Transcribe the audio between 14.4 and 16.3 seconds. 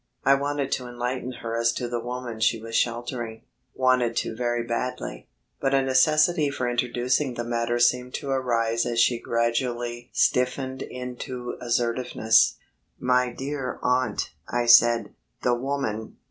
I said, "the woman...."